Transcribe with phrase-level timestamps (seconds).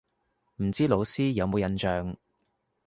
[0.55, 2.15] 唔知老師有冇印象